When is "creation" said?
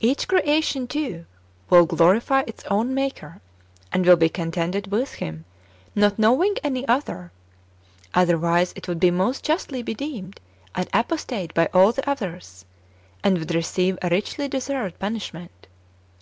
0.26-0.86